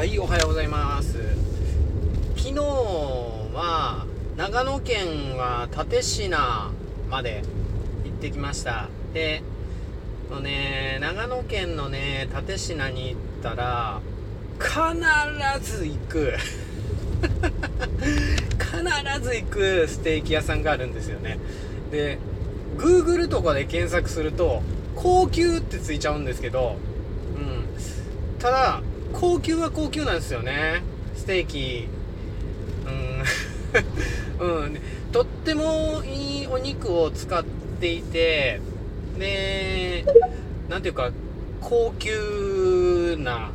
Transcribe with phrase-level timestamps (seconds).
[0.00, 1.18] はいおはようございます。
[2.34, 6.70] 昨日は長野県は立科
[7.10, 7.42] まで
[8.04, 8.88] 行ってきました。
[9.12, 9.42] で
[10.30, 14.00] のね長野県のね立科に行ったら
[14.58, 16.32] 必ず行く。
[18.56, 21.38] 必ず行くステーキ屋さんがあるんですよね。
[21.90, 22.18] で
[22.78, 24.62] Google とかで検索すると
[24.96, 26.76] 高級ってついちゃうんですけど
[27.36, 27.66] うん。
[28.38, 28.80] ただ
[29.12, 30.82] 高級は高級なんですよね。
[31.14, 31.88] ステーキ。
[34.40, 34.78] うん、 うん、
[35.12, 37.44] とってもいいお肉を使っ
[37.80, 38.60] ていて
[39.18, 40.04] で
[40.68, 41.10] 何ていうか
[41.60, 43.50] 高級な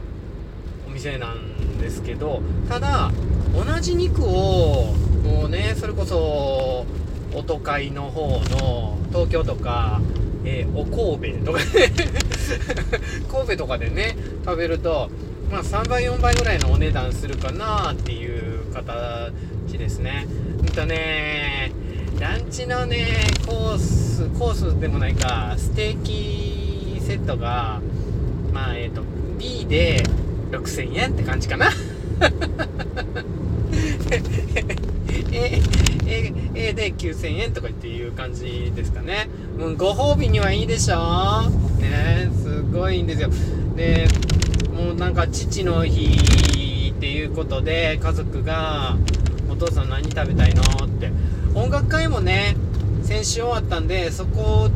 [0.88, 3.12] お店なんですけどただ
[3.54, 4.94] 同じ肉を
[5.24, 6.86] もうねそれこそ
[7.34, 8.28] お都会の方
[8.62, 10.02] の東京とか、
[10.46, 11.66] えー、お神戸とかね。
[13.32, 14.16] 神戸とかでね
[14.46, 15.10] 食べると
[15.52, 19.32] まあ、3倍4倍ぐらいのお値段するかなっていう形
[19.78, 20.26] ですね
[20.60, 21.72] うんとね
[22.20, 23.08] ランチのね
[23.46, 27.82] コースコースでもないかステーキセットが
[28.54, 29.04] まあえっ、ー、と
[29.38, 30.04] B で
[30.52, 31.70] 6000円って感じかな
[35.32, 35.62] A,
[36.08, 39.28] A, A で9000円とかっていう感じですかね。
[39.58, 41.50] もうご褒美にはいいでしょ
[41.80, 43.30] ねすごいんですよ。
[43.76, 44.08] で、
[44.76, 48.98] もうなんか父の日っていうことで家族が
[49.50, 51.12] 「お父さん何食べたいの?」って
[51.54, 52.58] 音楽会もね
[53.04, 54.70] 先週終わったんでそこ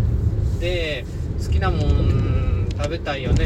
[0.60, 1.06] で
[1.46, 3.46] 好きなもん食べたいよね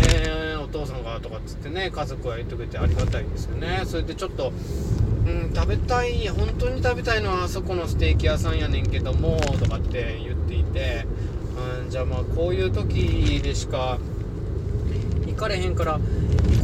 [0.64, 4.54] お父さんがとかっつってね家族が言ってくれてありがたいですよねそれでちょっと
[5.26, 11.06] うん食べたい本当に食べたいのはあそこのステーキ屋さんやねんけどもとかって言っていて、
[11.84, 13.98] うん、じゃあまあこういう時でしか
[15.34, 16.00] 行かれへんから行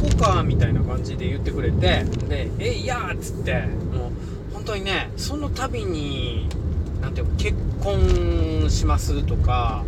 [0.02, 3.54] こうかみたいな感じで言ってくれてで「えいや!」っつって
[3.94, 6.48] もう本当にねその度に
[7.00, 9.84] 何ていうか結婚しますとか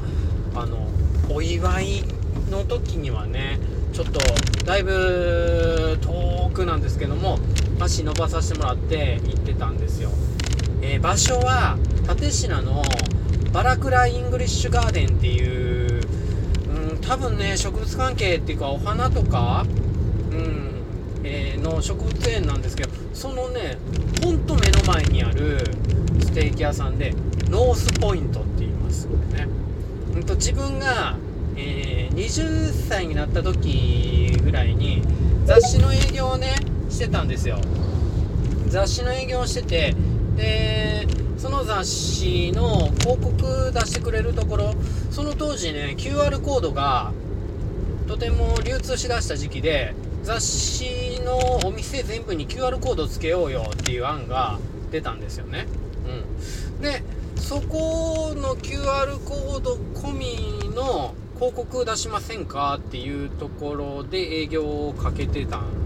[0.54, 0.88] あの
[1.30, 2.04] お祝い
[2.50, 3.58] の時にはね
[3.92, 4.20] ちょっと
[4.64, 7.38] だいぶ遠くなんですけども
[7.80, 10.10] 足伸ばさせてもらって行ってたんですよ、
[10.80, 11.76] えー、場所は
[12.18, 12.82] 蓼科の
[13.52, 15.61] バラクライングリッシュガーデンっていう
[17.02, 19.66] 多分ね植物関係っていうかお花とか、
[20.30, 20.70] うん
[21.24, 23.76] えー、の植物園なんですけどそのね
[24.22, 25.58] ほんと目の前にある
[26.20, 27.14] ステーキ屋さんで
[27.48, 29.48] ノースポイントって言いますこれね、
[30.14, 31.16] うんと、自分が、
[31.56, 35.02] えー、20歳になった時ぐらいに
[35.44, 36.54] 雑誌の営業をね
[36.88, 37.58] してたんですよ。
[38.68, 39.94] 雑誌の営業をしてて
[40.36, 41.06] で
[41.36, 44.74] その雑誌の広告出してくれるところ
[45.10, 47.12] その当時ね QR コードが
[48.06, 54.58] とても流通しだした時期で雑誌のお店全部に QR コードつけようよっていう案が
[54.90, 55.66] 出たんですよね。
[56.06, 57.02] うん、で
[57.36, 65.81] そこの QR コード込みの広告出しませんかっていうところで営業をかけてたん。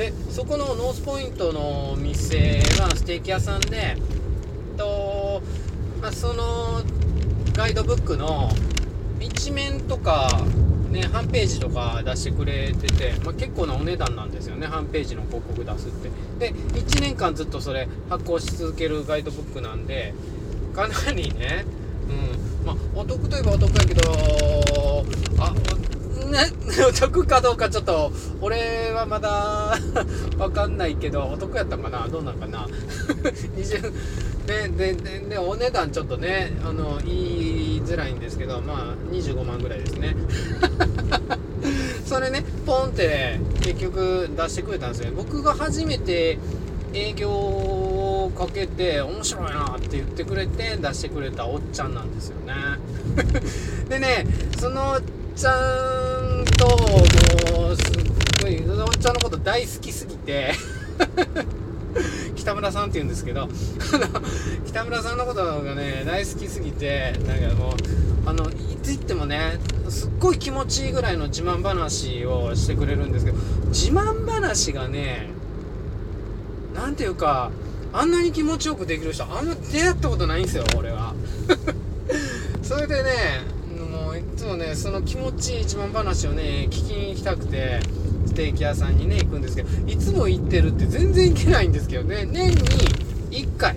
[0.00, 3.98] でそこのノースポイントの店はステーキ屋さんで
[4.78, 5.42] と、
[6.00, 6.80] まあ、その
[7.52, 8.48] ガイドブックの
[9.20, 10.40] 一面とか
[10.88, 16.10] ね、半ページとか出してくれてて、まあ、結構なお値段なんですよね半ページの広告出すって。
[16.38, 20.14] で1年間ずっとそれ発行し続けるガイドブックなんで
[20.74, 21.66] かなりね
[22.08, 25.04] うんまあお得といえばお得やけど
[25.38, 25.54] あ
[26.30, 26.38] ね、
[26.88, 29.76] お得かどうかちょっと、俺はまだ
[30.38, 32.08] わかんないけど、お得やったかな？
[32.08, 32.66] どうなんかな
[33.56, 33.92] ?20、
[34.46, 40.16] で、で、で、で、お値段ちょっとね、あの、言いづらいんですけど、まあ、25万ぐらいですね。
[42.04, 45.12] それね、ポンって結局出してくれたんですよ。
[45.14, 46.38] 僕が初めて
[46.92, 52.54] 営業をかけて面白いなって言ってくれて出してくれたおっちゃんなんですよね。
[53.88, 54.26] でね、
[54.58, 55.00] その
[55.40, 57.94] ちゃんともうすっ
[58.42, 60.52] ごいおっちゃんのこと大好きすぎて
[62.36, 63.48] 北村さんって言うんですけど
[64.68, 67.72] 北村さんのことがね大好きすぎてなんかもう
[68.26, 73.38] あのいつ行ってもねすっごい気持ちいいぐらいの自慢話をしてくれるんですけど
[73.68, 75.30] 自慢話がね
[76.74, 77.50] 何ていうか
[77.94, 81.14] あんなに気持ちよくできる人あんま出会ったことないんですよ俺は。
[82.62, 83.59] それでね
[84.40, 87.80] つもねその気持ちいい自慢話をね聞きに行きたくて
[88.26, 92.56] ステーキ屋さんにね行くんですけどいつも行ってるって全然行けないんですけどね年に
[93.32, 93.76] 1回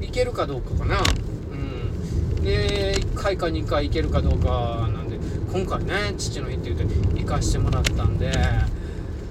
[0.00, 1.00] 行けるかどうかかな。
[1.00, 2.44] うん。
[2.44, 5.18] で1回か2回行けるかどうかなんで
[5.52, 8.32] 今回ね父の日って言うて行かしてもらったんで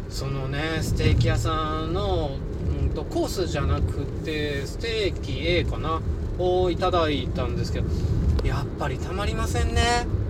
[0.09, 2.37] そのねステーキ屋さんの、
[2.81, 5.99] うんと、コースじゃなくてステーキ A かな
[6.37, 7.87] をいただいたんですけど
[8.43, 10.22] やっぱりたまりませんね。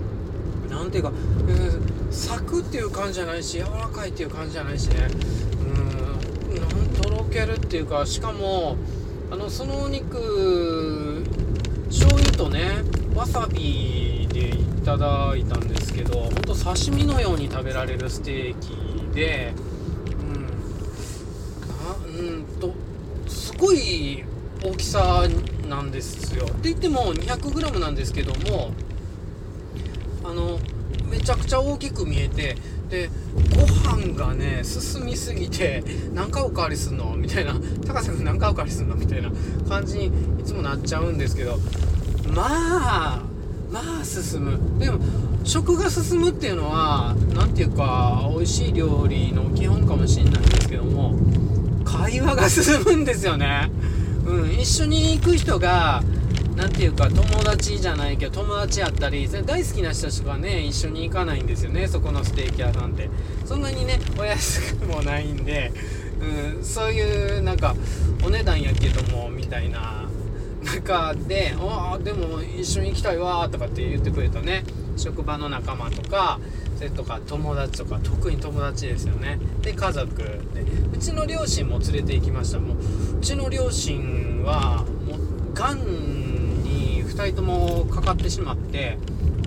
[0.74, 5.08] なんていうか、うん、サクっていう感じじゃないし柔らかいっていう感じじゃないしね。
[5.60, 8.78] うんなんとろけるっていうかしかも
[9.32, 11.24] あのそのお肉
[11.88, 12.84] 醤油とね
[13.16, 19.54] わさびでいただいたんですけどほんと刺身のように食べられるステーキで
[22.16, 22.74] うんうんと
[23.28, 24.24] すごい
[24.64, 25.28] 大きさ
[25.68, 26.46] なんですよ。
[26.46, 28.72] って言っても 200g なんですけども
[30.24, 30.60] あの
[31.10, 32.56] めちゃくちゃ大きく見えて
[32.90, 33.10] で
[33.56, 35.84] ご飯がね進みすぎて
[36.14, 37.16] 何回おかわりすんの？
[37.16, 37.56] みたいな。
[37.86, 38.96] 高瀬君何回おかわりすんの？
[38.96, 39.32] みたいな
[39.68, 41.58] 感じにいつもなっちゃうんですけど。
[42.34, 43.22] まあ
[43.72, 44.80] まあ進む。
[44.80, 45.00] でも
[45.44, 51.16] 食が進むっていうのは何ていうか美味しい料理の基本かもしれないんですけども
[51.84, 53.70] 会話が進むんですよね。
[54.26, 56.02] うん一緒に行く人が
[56.56, 63.10] 何ていうか友達じゃないけど友達やったり大好きな人たちがね一緒に行かないんですよねそこのステーキ屋さんって。
[63.46, 65.72] そんなにねお安くもないんで、
[66.56, 67.76] うん、そういうなんか
[68.24, 70.08] お値段やけどもみたいな
[70.64, 74.64] 中で「ああでも一緒に行きたいわ」とかって言ってくれたね
[74.96, 76.40] 職場の仲間とか
[76.78, 79.40] それとか友達とか特に友達ですよね。
[79.62, 80.34] で家族で。
[80.94, 82.60] うちの両親も連れて行きました。
[82.60, 82.78] もう
[83.18, 86.23] うちの両親はもうがん
[87.24, 88.98] 2人ともかかってしまって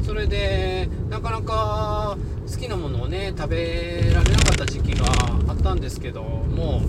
[0.05, 2.17] それでなかなか
[2.51, 5.07] 好きなものをね食べられなかった時期が
[5.49, 6.81] あったんですけども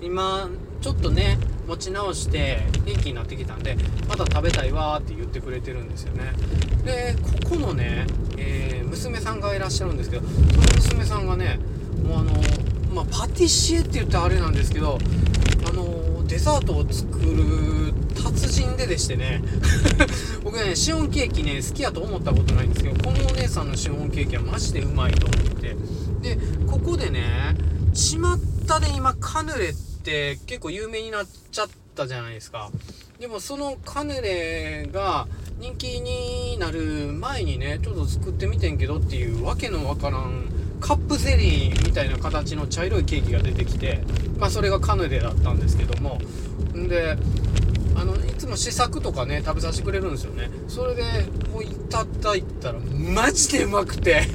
[0.00, 0.48] 今
[0.80, 3.76] ちょっとね持ち直して元気になってきたんで
[4.08, 6.32] また食べたいわって言ってくれてるんですよね。
[6.84, 8.06] でここのね、
[8.36, 10.40] えー、娘さんがいらっしゃるんですけどその
[10.76, 11.58] 娘さんがね
[12.06, 12.32] もうあの
[12.94, 14.98] まあ、パティシエって言ってあれなんですけど
[15.68, 15.97] あの
[16.28, 19.42] デザートを作る達人ででしてね。
[20.44, 25.76] 僕ねシフォンケーキね好きやと思ったことないんですけどこのお姉さんのシフォンケーキはマジでうまいと思って。
[26.20, 27.56] でここでね
[27.94, 28.18] 巷
[28.80, 32.70] で今カヌレって結構有名になっちゃったじゃないですか。
[33.18, 35.26] でもそのカヌレが
[35.58, 40.48] 人気になる前にねちょっと作ってみてんけどっていうわけのわからん
[40.80, 44.02] カップゼリーみたいな形の茶色いケーキが出てきて
[44.38, 46.18] まあそれがカヌレだったんですけども。
[46.74, 47.16] んで
[47.96, 50.50] あのいつも試作とかね食べさせてくれるんですよね。
[50.68, 51.02] それで
[51.52, 54.22] もういただいたらマジでうまくて。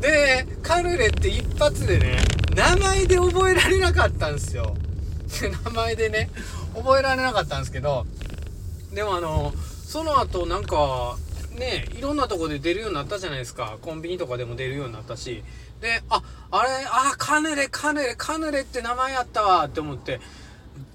[0.00, 2.18] でカヌレって一発でね
[2.56, 4.74] 名前で覚えられなかったんですよ。
[5.64, 6.30] 名前でね
[6.74, 8.06] 覚えられなかったんですけど。
[8.92, 9.54] でもあの
[9.84, 11.16] その後なんか
[11.60, 13.78] ねいろんなとこで出るようになったじゃないですか。
[13.80, 15.44] コンビニとかでも出るようになったし。
[15.80, 19.66] でああれあカヌレカヌレカヌレって名前やったわ。
[19.66, 20.20] って思って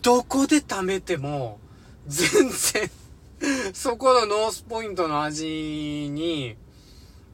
[0.02, 1.60] どこで食べても、
[2.08, 2.92] 全然
[3.74, 6.56] そこのノースポイントの味に、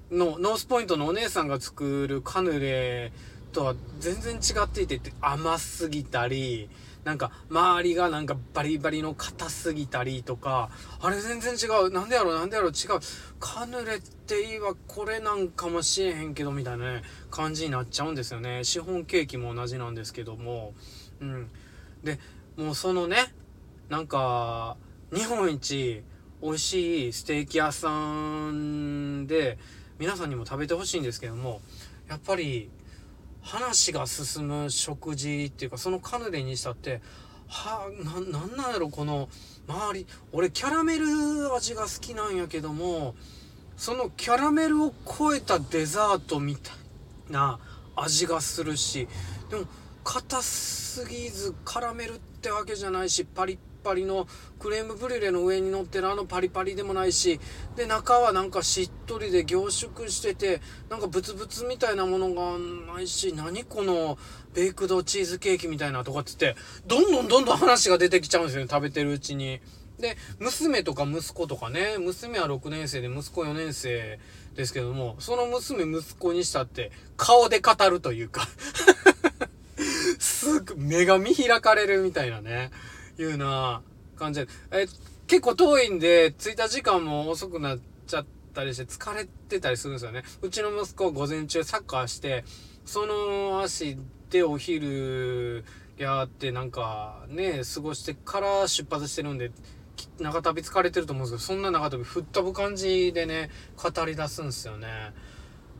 [0.09, 3.11] の、ノースポイントのお姉さんが作るカヌレ
[3.51, 6.69] とは全然違っていて、甘すぎたり、
[7.03, 10.69] なんか、周りがなんかバリバリの硬すぎたりとか、
[11.01, 11.91] あれ全然違う。
[11.91, 12.73] なんでやろうなんでやろ違う。
[13.39, 18.63] カヌレっていいわ、これなんかもしれへんけど、みたいなね、感じになっちゃうんですよね。
[18.63, 20.73] シフォンケーキも同じなんですけども。
[21.19, 21.49] うん。
[22.03, 22.19] で、
[22.57, 23.33] もうそのね
[23.89, 24.77] なんか
[25.13, 26.03] 日本一
[26.41, 27.89] 美味しいステーキ屋さ
[28.51, 29.57] んで
[29.99, 31.61] 皆さんにも食べてほしいんですけども
[32.09, 32.69] やっぱり
[33.41, 37.01] 話が進む食事っていうかそのカヌレにしたって
[37.47, 39.29] はあなんなんやろこの
[39.67, 40.07] 周り。
[40.31, 43.15] 俺キャラメル味が好きなんやけども
[43.77, 46.75] そのキャラメルを超えたデザートみたい
[47.31, 47.59] な
[47.95, 49.07] 味がするし
[49.49, 49.65] でも
[50.03, 54.27] 硬すぎずカラメルってわけじゃないしパリッパリの
[54.59, 57.39] クレームブリュレの上に乗ってるあのパリパリでもないし
[57.75, 64.17] で中はなんかしっとりで凝縮しててなんかブツブツみたいなものがないし何この
[64.53, 69.59] ベイクドチーズケーキみたいなとかって言ってどんどんどんどん話が出てきちゃうんですよね食べてるうちに。
[69.99, 74.19] で娘とか息子とかね娘は6年生で息子4年生
[74.55, 78.47] ですけどもその娘息子にしたって顔で語るというか
[80.19, 82.71] すぐ目が見開かれるみたいなね、
[83.21, 83.81] いうな
[84.15, 84.47] 感じで。
[84.71, 84.87] え、
[85.27, 90.23] 結構遠いんで、着いた時間も遅くなっちゃったりして疲れてたりするんですよね。
[90.41, 92.43] うちの息子午前中サッカーして、
[92.85, 93.97] その足
[94.29, 95.63] でお昼
[95.97, 99.51] やってなんかね、過ごしてから出発してるんで、
[100.19, 105.13] 長旅疲れてると思うんですけど、そんな長旅吹っ飛ぶ感じでね、語り出すんですよね。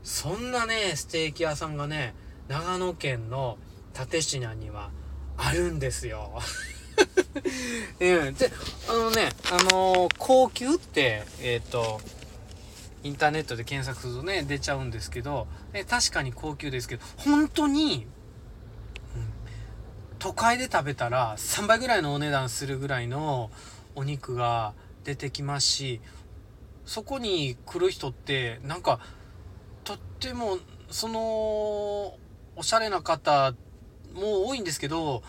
[0.03, 2.13] そんなね、ステーキ屋さんがね、
[2.47, 3.57] 長野県の
[3.93, 4.91] 蓼科には
[5.37, 6.39] あるんですよ。
[7.99, 8.51] うん、で、
[8.89, 12.01] あのね、あのー、高級って、えっ、ー、と、
[13.03, 18.05] インターネットで検索するとね、出ちゃうんですけど、え確かに高級ですけど、本当に、
[19.15, 19.27] うん、
[20.19, 23.49] 都会で食べたら3倍ぐらいのお値段するぐらいの
[23.95, 26.01] お肉が出てきますし、
[26.85, 28.99] そこに来る人って、なんか、
[29.83, 31.19] とっても、その、
[32.55, 33.53] おしゃれな方
[34.13, 35.23] も多いんですけど、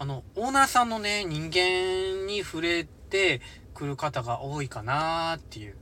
[0.00, 3.40] あの、オーナーさんのね、人間に触れて
[3.74, 5.74] くる方が多いかなっていう。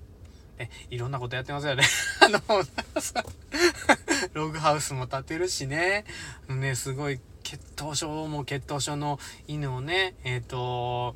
[0.59, 1.85] ね、いろんなことやってますよね。
[2.23, 2.41] あの、
[4.33, 6.07] ログハウスも建てるしね。
[6.49, 11.15] ね、すごい、血統症も血統症の犬をね、えっ、ー、と、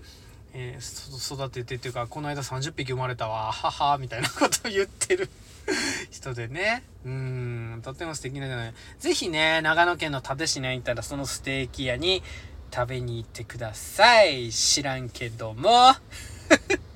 [0.52, 5.30] えー、育ててっていうか、この間30匹生まれたわ、はは、みたいなことを言ってる
[6.10, 6.84] 人でね。
[7.04, 8.74] うん、とっても素敵なじゃない。
[8.98, 12.22] ぜひね、長野県の蓼科に行ったら、そのステーキ屋に
[12.72, 14.50] 食べに行ってください。
[14.50, 15.94] 知らんけども。